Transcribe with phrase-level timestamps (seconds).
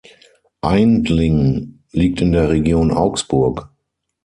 [0.63, 3.69] Aindling liegt in der Region Augsburg.